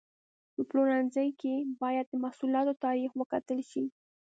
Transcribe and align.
په 0.53 0.61
پلورنځي 0.69 1.27
کې 1.41 1.53
باید 1.81 2.05
د 2.09 2.13
محصولاتو 2.25 2.79
تاریخ 2.85 3.11
وکتل 3.15 3.59
شي. 3.71 3.85